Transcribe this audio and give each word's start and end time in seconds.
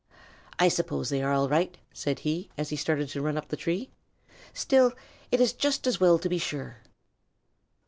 "I 0.57 0.67
suppose 0.67 1.09
they 1.11 1.21
are 1.21 1.31
all 1.31 1.47
right," 1.47 1.77
said 1.93 2.21
he, 2.21 2.49
as 2.57 2.69
he 2.69 2.75
started 2.75 3.09
to 3.09 3.21
run 3.21 3.37
up 3.37 3.49
the 3.49 3.55
tree; 3.55 3.91
"still 4.51 4.93
it 5.31 5.39
is 5.39 5.53
just 5.53 5.85
as 5.85 5.99
well 5.99 6.17
to 6.17 6.27
be 6.27 6.39
sure." 6.39 6.77